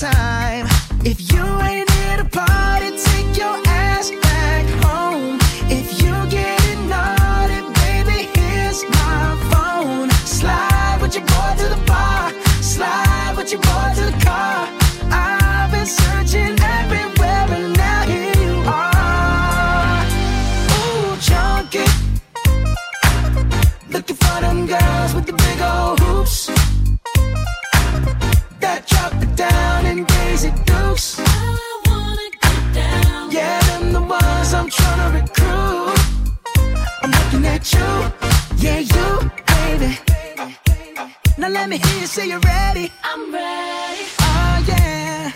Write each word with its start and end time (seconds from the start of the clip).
time. 0.00 0.66
If 1.04 1.32
you 1.32 1.44
ain't 1.60 1.88
here 1.88 2.16
to 2.16 2.24
party 2.24 2.90
me 41.74 41.88
hear 41.88 42.00
you 42.00 42.06
say 42.06 42.28
you're 42.28 42.40
ready. 42.40 42.92
I'm 43.02 43.32
ready. 43.32 44.02
Oh 44.20 44.64
yeah. 44.68 45.32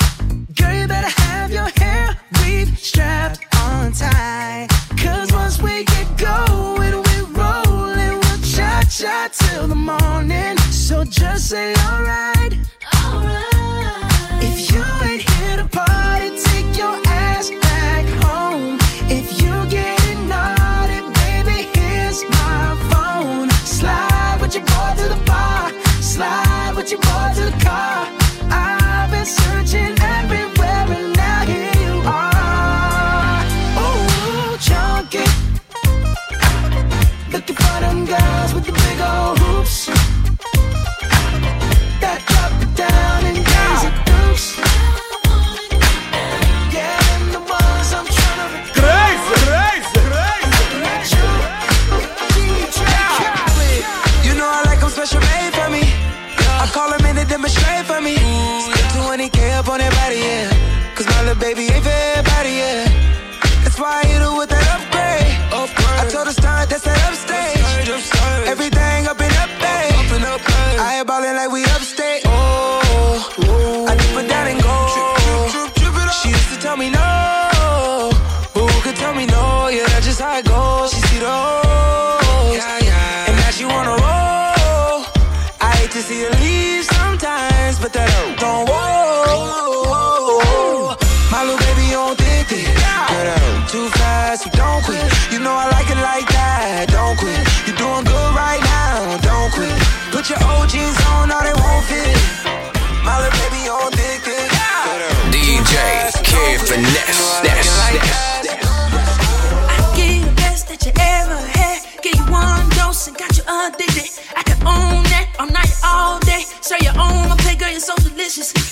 Girl, 0.54 0.74
you 0.74 0.86
better 0.86 1.12
have 1.22 1.50
your 1.50 1.68
hair 1.80 2.16
weave 2.40 2.78
strapped 2.78 3.40
on 3.56 3.92
tight. 3.92 4.68
Cause 5.02 5.32
once 5.32 5.60
we 5.60 5.84
get 5.84 6.06
going, 6.16 6.94
we're 7.06 7.28
rolling. 7.40 8.14
We'll 8.22 8.42
cha 8.54 8.82
cha 8.88 9.28
till 9.32 9.66
the 9.66 9.80
morning. 9.90 10.56
So 10.70 11.04
just 11.04 11.48
say 11.48 11.74
alright. 11.86 12.37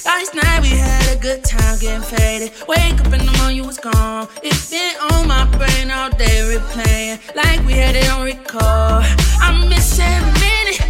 Last 0.06 0.34
night 0.36 0.62
we 0.62 0.68
had 0.68 1.16
a 1.16 1.20
good 1.20 1.42
time 1.42 1.78
getting 1.80 2.00
faded. 2.00 2.52
Wake 2.68 3.00
up 3.00 3.12
in 3.12 3.26
the 3.26 3.34
morning, 3.38 3.56
you 3.56 3.64
was 3.64 3.76
gone. 3.76 4.28
It's 4.40 4.70
been 4.70 4.94
on 5.10 5.26
my 5.26 5.44
brain 5.58 5.90
all 5.90 6.10
day, 6.10 6.46
replaying 6.46 7.18
like 7.34 7.66
we 7.66 7.72
had 7.72 7.96
it 7.96 8.08
on 8.12 8.24
record. 8.24 9.02
I 9.42 9.66
miss 9.68 9.98
every 9.98 10.30
minute. 10.38 10.80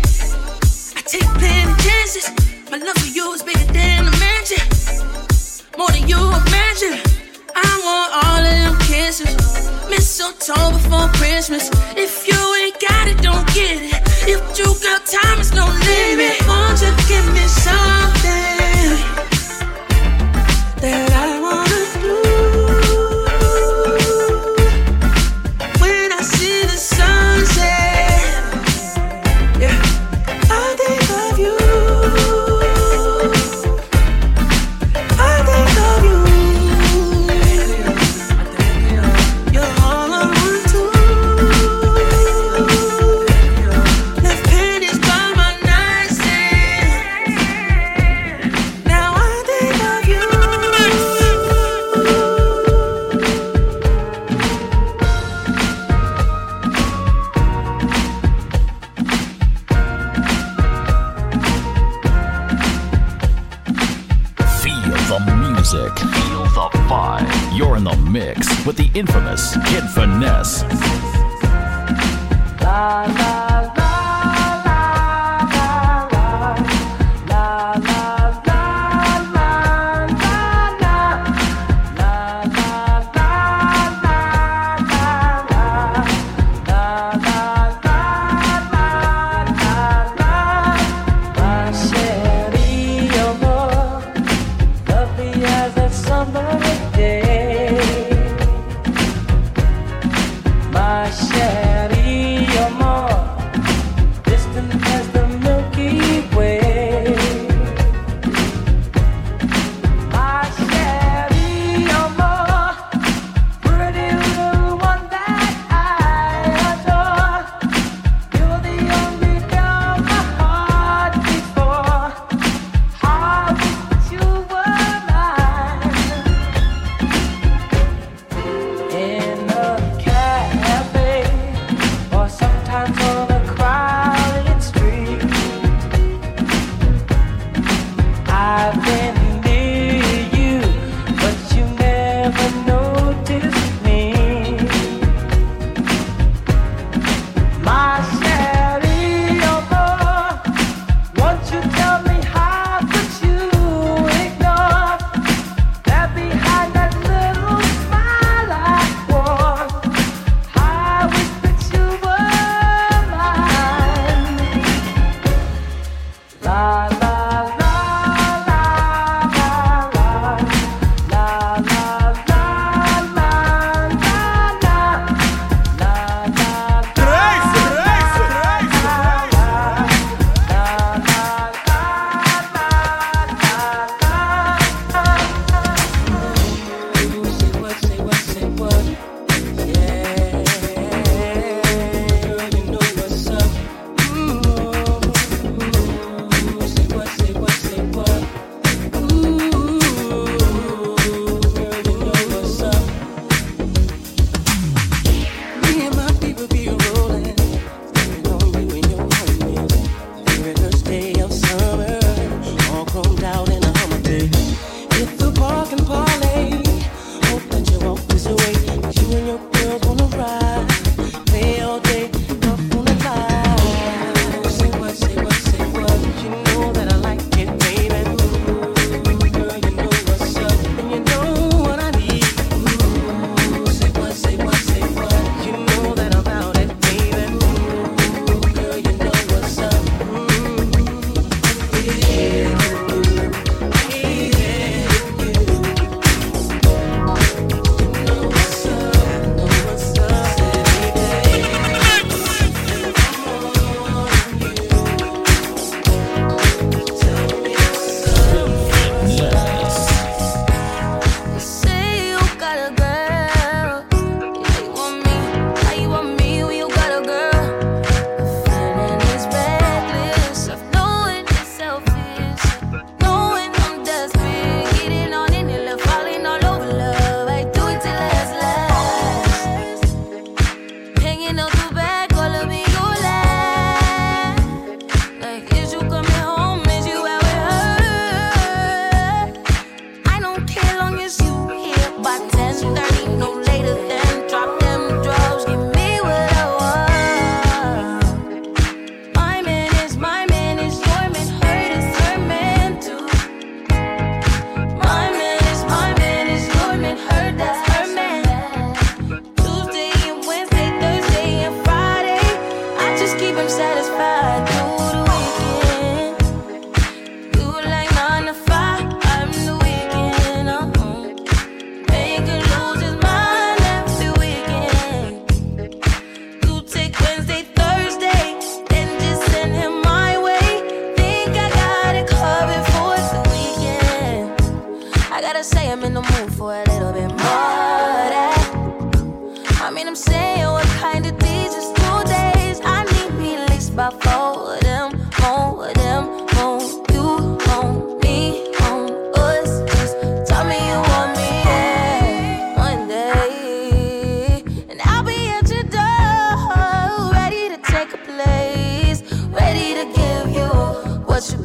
I 0.97 1.01
take 1.01 1.25
plenty 1.41 1.73
chances. 1.81 2.29
My 2.71 2.77
love 2.77 2.99
for 2.99 3.09
you 3.09 3.33
is 3.33 3.43
bigger 3.43 3.65
than 3.73 4.07
a 4.07 4.13
mansion, 4.21 4.61
more 5.79 5.89
than 5.97 6.07
you 6.07 6.21
imagine. 6.21 7.01
I 7.57 7.73
want 7.89 8.09
all 8.21 8.45
of 8.45 8.53
them 8.53 8.77
kisses, 8.85 9.33
mistletoe 9.89 10.77
before 10.77 11.09
Christmas. 11.17 11.71
If 11.97 12.29
you 12.29 12.37
ain't 12.61 12.79
got 12.85 13.09
it, 13.09 13.17
don't 13.25 13.47
get 13.57 13.81
it. 13.81 13.97
If 14.29 14.59
you 14.59 14.69
got 14.85 15.07
time, 15.09 15.41
it's 15.41 15.55
no 15.57 15.65
limit. 15.65 16.37
Won't 16.47 16.85
you 16.85 16.93
give 17.09 17.27
me 17.33 17.49
some? 17.49 18.06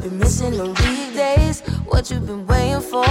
Been 0.02 0.18
missing 0.18 0.56
the 0.56 0.66
weekdays. 0.66 1.60
What 1.86 2.10
you 2.10 2.18
been 2.18 2.44
waiting 2.48 2.80
for? 2.80 3.04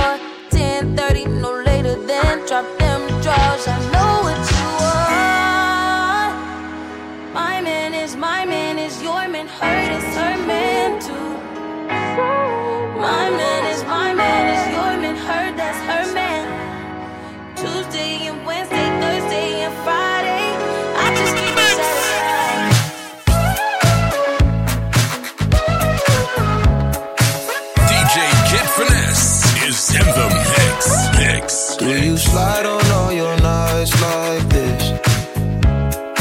10:30, 0.50 1.26
no 1.40 1.52
later 1.64 1.96
than. 2.06 2.46
Drop 2.46 2.66
them 2.80 3.08
drawers. 3.24 3.66
I 3.66 3.78
know 3.94 4.12
what 4.26 4.40
you 4.52 4.66
want. 4.82 6.34
My 7.34 7.62
man 7.62 7.94
is 7.94 8.18
my 8.18 8.44
man 8.44 8.78
is 8.78 9.02
your 9.02 9.26
man. 9.30 9.48
Hurt 9.48 9.90
is 9.98 10.04
her 10.20 10.36
man 10.46 11.00
too. 11.00 11.30
My 13.08 13.30
man 13.40 13.62
is 13.74 13.82
my 13.86 14.14
man 14.14 14.44
is 14.56 14.64
your 14.76 14.94
man. 15.02 15.16
Hurt 15.16 15.56
that's 15.56 15.80
her 15.90 16.14
man. 16.14 16.21
Mix. 29.94 30.08
Mix. 30.08 31.18
Mix. 31.18 31.76
Do 31.76 32.02
you 32.02 32.16
slide 32.18 32.66
on 32.66 32.86
all 32.92 33.12
your 33.12 33.36
knives 33.42 33.92
like 34.02 34.48
this? 34.48 34.84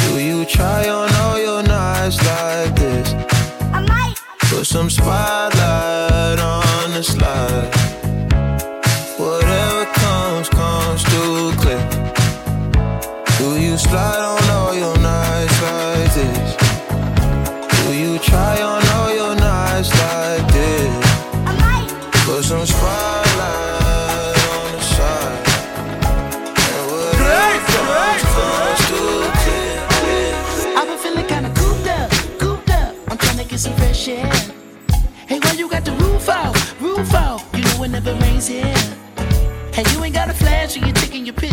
Do 0.02 0.20
you 0.20 0.44
try 0.44 0.88
on 0.88 1.12
all 1.14 1.38
your 1.38 1.62
knives 1.62 2.16
like 2.18 2.74
this? 2.74 3.12
I 3.72 3.80
might 3.86 4.16
put 4.50 4.66
some 4.66 4.90
spice. 4.90 5.39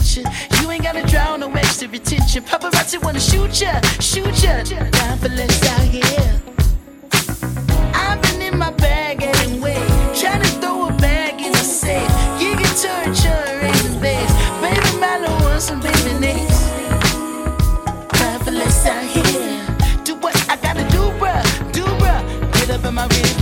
attention. 0.07 0.61
You 0.61 0.71
ain't 0.71 0.83
gotta 0.83 1.05
draw 1.05 1.35
no 1.37 1.51
extra 1.53 1.87
attention. 1.87 2.43
Paparazzi 2.43 3.01
wanna 3.03 3.19
shoot 3.19 3.61
ya, 3.61 3.81
shoot 3.99 4.43
ya. 4.43 4.63
Down 4.63 5.17
for 5.17 5.29
less 5.29 5.67
out 5.69 5.81
here. 5.81 6.41
I've 7.93 8.21
been 8.21 8.41
in 8.41 8.57
my 8.57 8.71
bag 8.71 9.23
anyway, 9.23 9.75
trying 10.15 10.41
to 10.41 10.49
throw 10.61 10.87
a 10.87 10.91
bag 10.93 11.41
in 11.41 11.51
the 11.51 11.57
safe. 11.57 12.09
Gig 12.39 12.57
and 12.57 12.77
torture 12.81 13.49
in 13.61 14.01
base. 14.01 14.33
Baby 14.61 14.99
Milo 14.99 15.29
want 15.43 15.61
some 15.61 15.81
baby 15.81 16.19
names. 16.19 16.59
Down 18.19 18.39
for 18.39 18.51
less 18.51 18.85
out 18.85 19.03
here. 19.03 20.03
Do 20.03 20.15
what 20.15 20.35
I 20.49 20.55
gotta 20.57 20.87
do, 20.89 21.11
bruh, 21.19 21.43
do 21.71 21.83
bruh. 21.83 22.53
Get 22.53 22.69
up 22.69 22.85
in 22.85 22.93
my 22.93 23.03
room. 23.07 23.36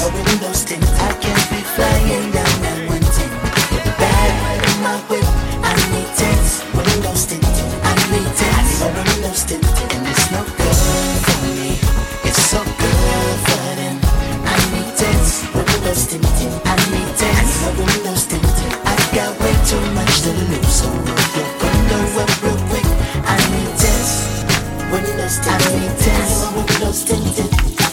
I 0.00 1.12
can 1.18 1.34
be 1.50 1.58
flying 1.74 2.30
down 2.30 2.54
that 2.62 2.78
one 2.86 3.02
thing. 3.02 3.34
Bad 3.98 4.62
in 4.62 4.78
my 4.78 4.94
whip, 5.10 5.26
I 5.58 5.74
need 5.90 6.06
tents. 6.14 6.62
Knowing 6.70 7.02
I 7.82 7.92
need 8.06 8.30
tests. 8.38 8.78
Knowing 8.78 9.22
those 9.26 9.42
things, 9.42 9.66
and 9.66 10.06
it's 10.06 10.30
no 10.30 10.46
good 10.54 11.18
for 11.26 11.38
me. 11.50 11.82
It's 12.22 12.38
so 12.46 12.62
good 12.62 13.36
for 13.42 13.66
them. 13.74 13.98
I 14.46 14.54
need 14.70 14.86
tents. 14.94 15.42
Knowing 15.50 15.82
those 15.82 16.06
things, 16.06 16.46
I 16.62 16.78
need 16.94 17.10
tents. 17.18 17.58
Knowing 17.66 18.02
those 18.06 18.24
things, 18.30 18.54
I 18.86 18.94
got 19.18 19.34
way 19.42 19.54
too 19.66 19.82
much 19.98 20.14
to 20.22 20.30
lose. 20.46 20.78
So 20.78 20.86
we'll 20.94 21.18
go 21.90 21.98
it 22.22 22.30
real 22.46 22.60
quick. 22.70 22.86
I 23.26 23.34
need 23.50 23.72
tents. 23.82 24.46
Knowing 24.94 25.16
those 25.18 25.42
things, 25.42 25.58
I 25.58 25.74
need 25.74 25.94
tents. 25.98 26.38
Knowing 26.54 26.78
those 26.86 27.02
things. 27.02 27.87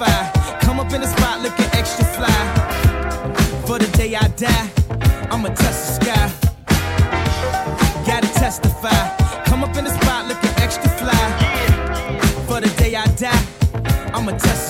Come 0.00 0.80
up 0.80 0.92
in 0.94 1.02
the 1.02 1.06
spot 1.06 1.42
looking 1.42 1.66
extra 1.72 2.04
fly. 2.06 2.28
For 3.66 3.78
the 3.78 3.86
day 3.98 4.14
I 4.14 4.28
die, 4.28 4.70
I'ma 5.30 5.48
test 5.48 6.00
the 6.00 6.04
sky. 6.04 6.30
Gotta 8.06 8.28
testify. 8.28 9.44
Come 9.44 9.62
up 9.62 9.76
in 9.76 9.84
the 9.84 9.90
spot 9.90 10.26
looking 10.26 10.50
extra 10.56 10.88
fly. 10.88 11.24
For 12.46 12.62
the 12.62 12.68
day 12.78 12.94
I 12.96 13.04
die, 13.16 13.44
I'ma 14.14 14.32
test 14.38 14.69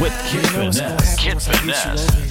with 0.00 0.12
Kid 0.26 0.46
Finesse. 0.48 1.16
Kid 1.16 1.42
Finesse. 1.42 2.27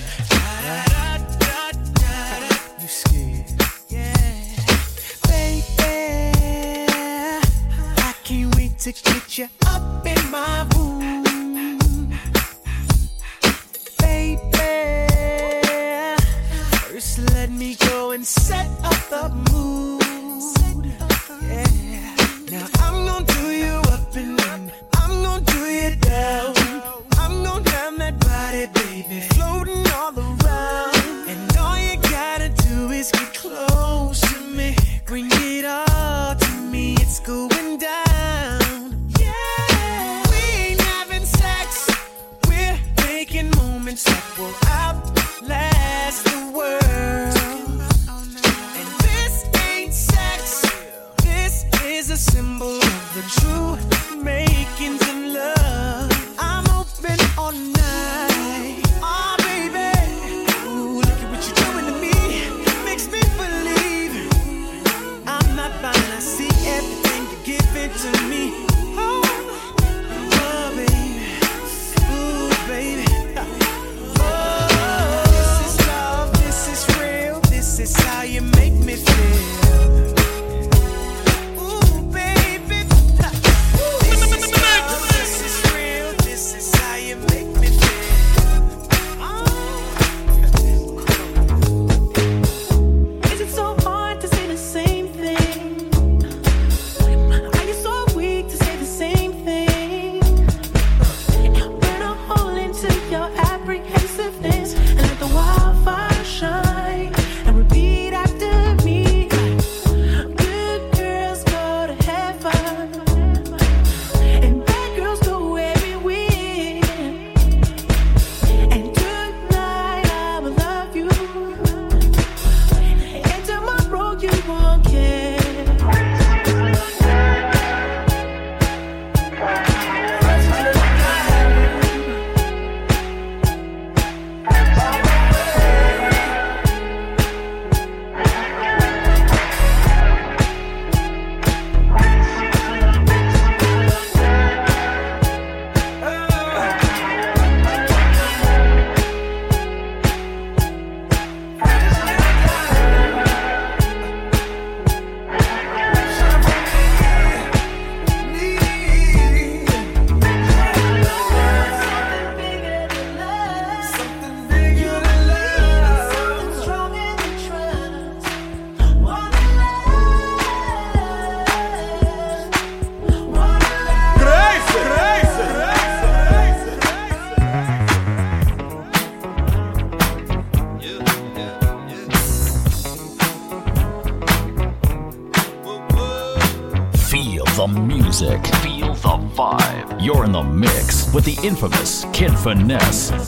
Infamous 191.47 192.05
Kid 192.11 192.37
Finesse. 192.37 193.26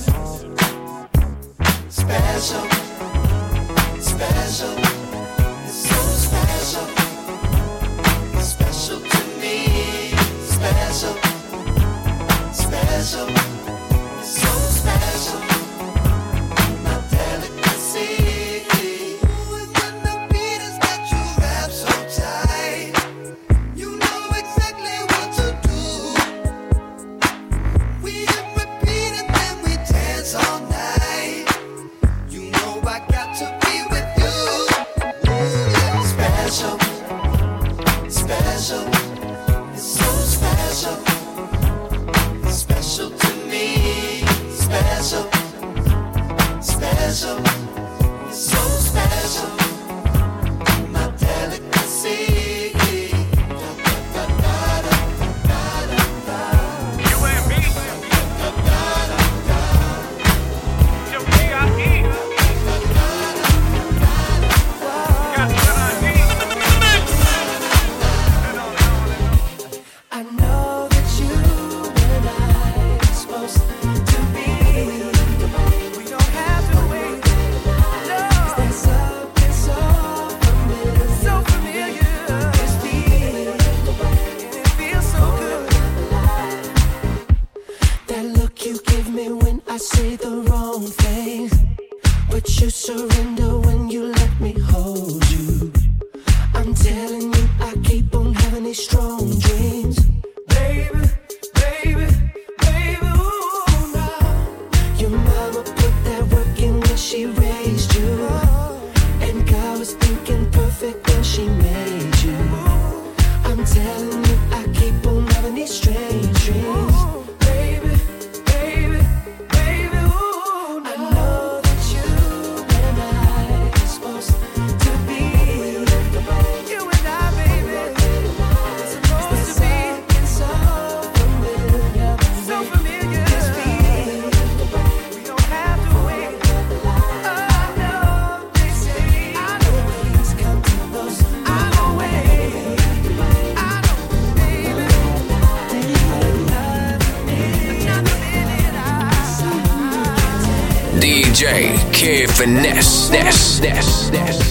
Kid 152.00 152.32
Finesse. 152.32 153.12
Ness, 153.12 153.60
ness, 153.60 153.60
ness, 153.60 154.10
ness. 154.12 154.49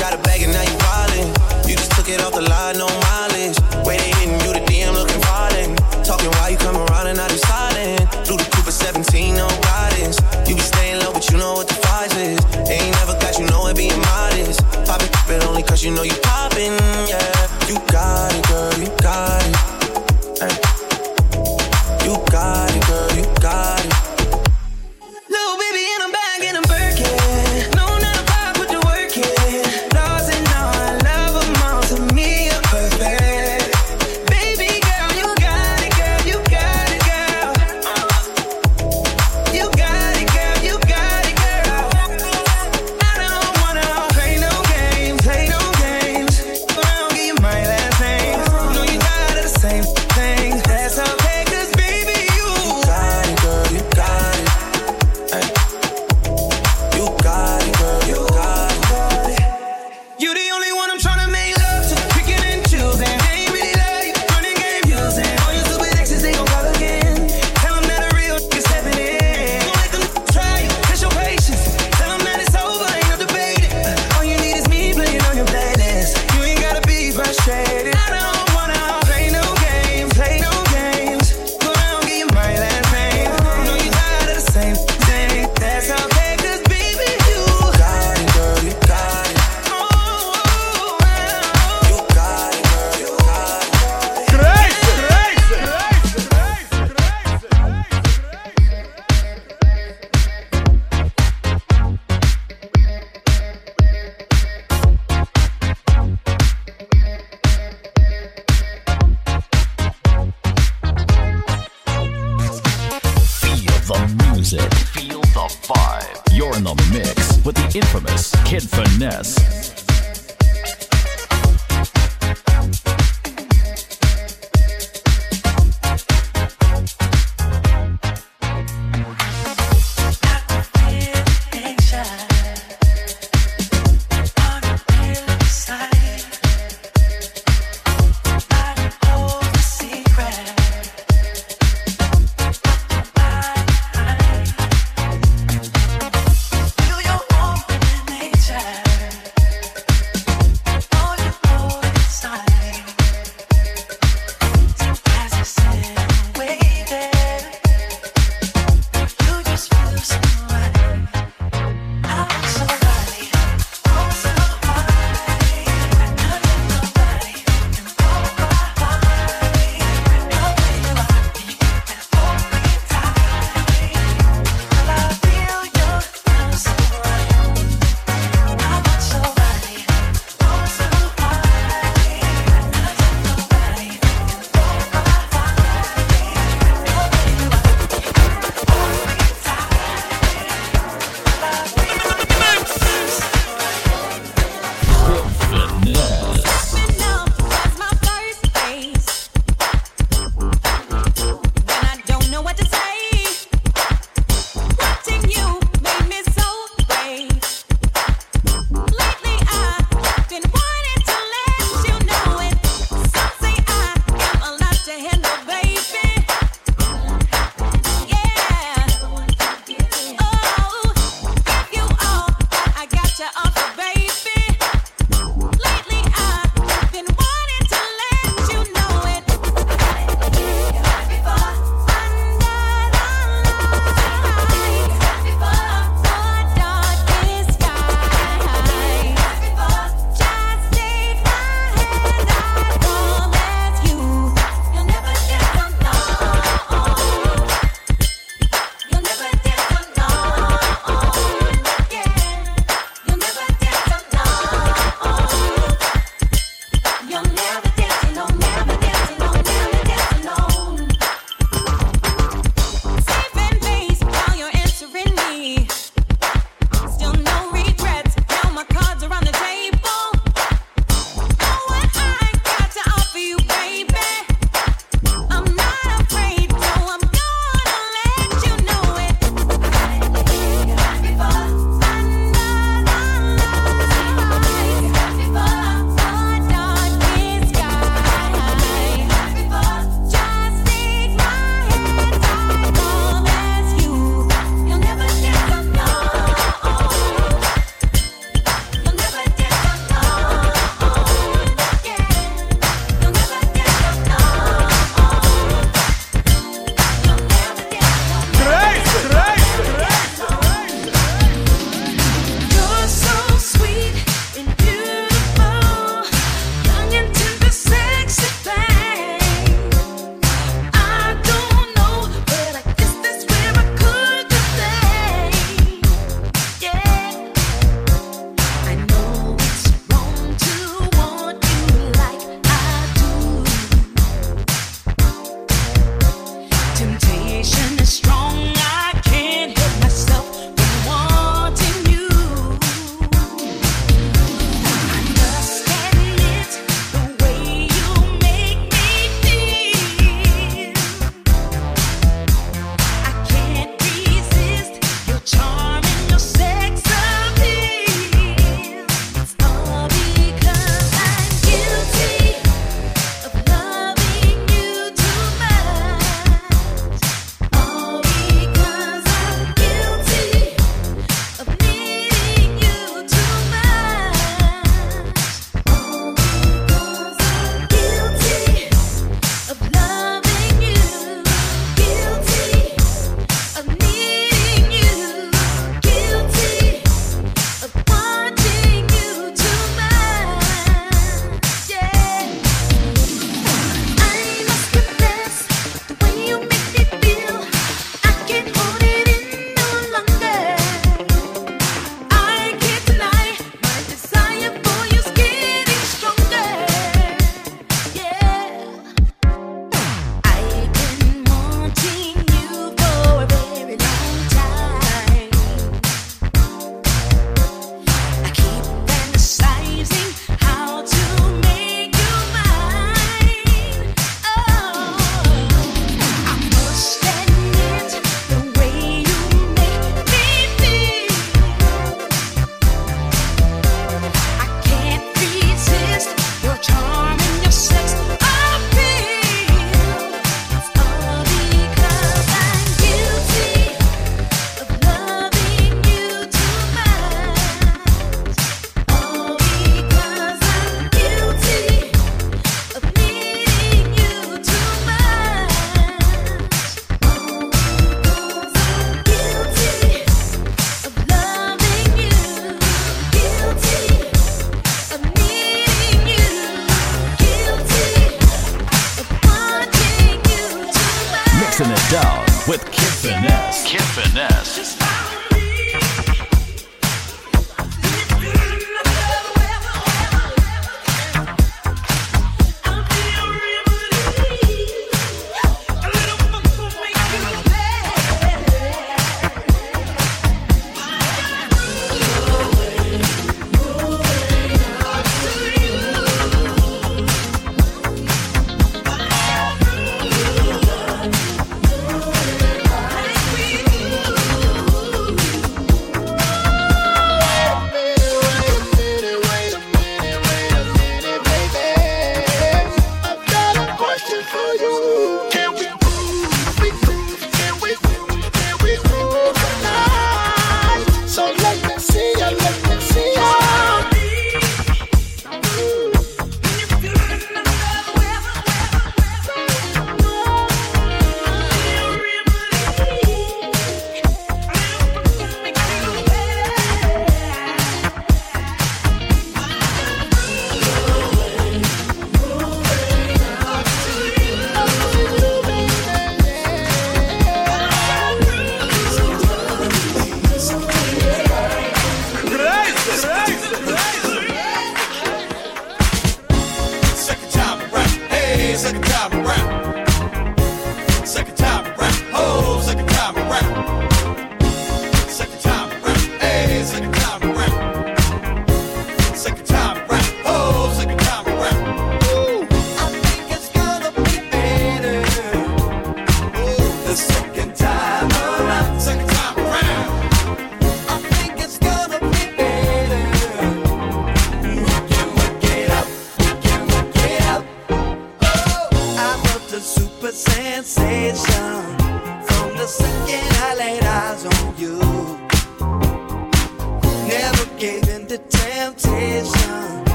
Got 0.00 0.14
a 0.14 0.18
bag 0.22 0.40
and 0.40 0.52
now 0.54 0.62
you 0.62 0.76
wildin'. 0.78 1.68
You 1.68 1.76
just 1.76 1.92
took 1.92 2.08
it 2.08 2.22
off 2.22 2.32
the 2.32 2.40
line, 2.40 2.78
no 2.78 2.86
mileage. 2.86 3.29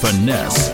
Finesse. 0.00 0.69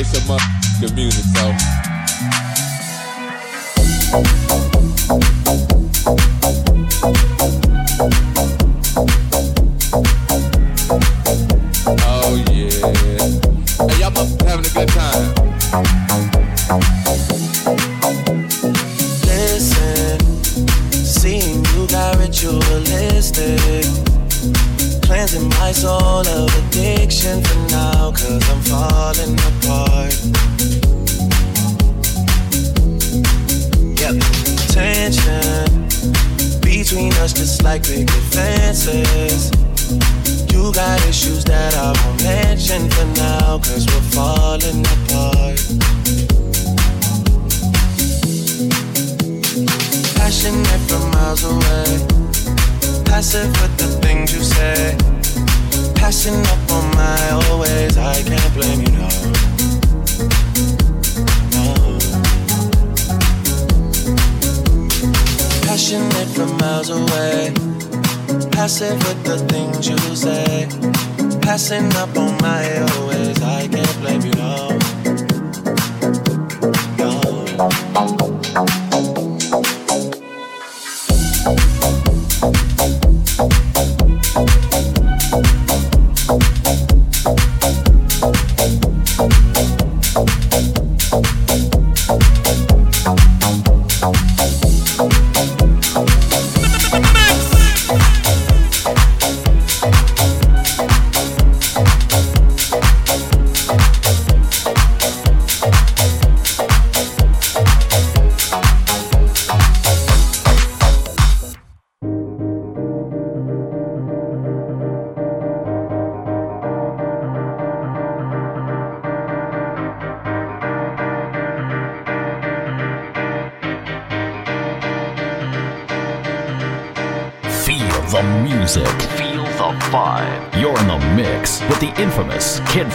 Mic 0.00 0.14
and 0.14 0.24
play 0.24 0.39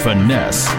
Finesse. 0.06 0.75